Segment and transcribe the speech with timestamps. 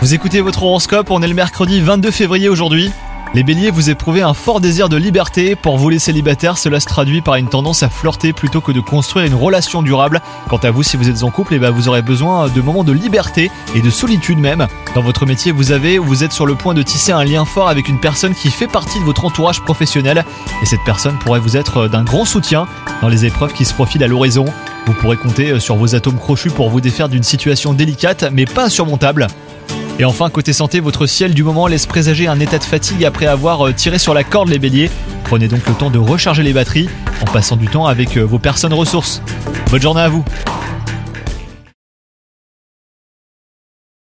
[0.00, 2.90] Vous écoutez votre horoscope, on est le mercredi 22 février aujourd'hui.
[3.34, 5.56] Les béliers, vous éprouvez un fort désir de liberté.
[5.56, 8.80] Pour vous les célibataires, cela se traduit par une tendance à flirter plutôt que de
[8.80, 10.20] construire une relation durable.
[10.50, 12.84] Quant à vous, si vous êtes en couple, eh ben, vous aurez besoin de moments
[12.84, 14.66] de liberté et de solitude même.
[14.94, 17.46] Dans votre métier, vous avez ou vous êtes sur le point de tisser un lien
[17.46, 20.26] fort avec une personne qui fait partie de votre entourage professionnel.
[20.62, 22.66] Et cette personne pourrait vous être d'un grand soutien
[23.00, 24.44] dans les épreuves qui se profilent à l'horizon.
[24.84, 28.64] Vous pourrez compter sur vos atomes crochus pour vous défaire d'une situation délicate mais pas
[28.64, 29.26] insurmontable.
[29.98, 33.26] Et enfin, côté santé, votre ciel du moment laisse présager un état de fatigue après
[33.26, 34.90] avoir euh, tiré sur la corde les béliers.
[35.24, 36.88] Prenez donc le temps de recharger les batteries
[37.20, 39.22] en passant du temps avec euh, vos personnes ressources.
[39.70, 40.24] Bonne journée à vous